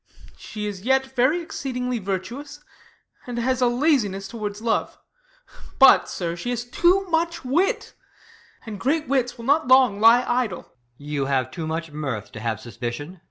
She 0.35 0.65
is 0.65 0.81
yet 0.81 1.13
very 1.15 1.43
exceedingly 1.43 1.99
virtuous. 1.99 2.63
And 3.27 3.37
has 3.37 3.61
a 3.61 3.67
laziness 3.67 4.27
towards 4.27 4.59
love: 4.59 4.97
but, 5.77 6.09
sir, 6.09 6.35
She 6.35 6.49
has 6.49 6.65
too 6.65 7.05
much 7.11 7.45
wit, 7.45 7.93
and 8.65 8.79
great 8.79 9.07
wits 9.07 9.37
will 9.37 9.45
not 9.45 9.67
long 9.67 9.99
134 9.99 9.99
THE 9.99 10.05
LAW 10.09 10.09
AGAINST 10.09 10.31
LOVERS. 10.31 10.31
Lye 10.31 10.41
idle. 10.41 10.59
EscH. 10.63 11.13
You 11.13 11.25
have 11.27 11.51
too 11.51 11.67
much 11.67 11.91
mirth 11.91 12.31
to 12.31 12.39
have 12.39 12.59
sus 12.59 12.77
picion. 12.79 12.99
Ben. 13.11 13.19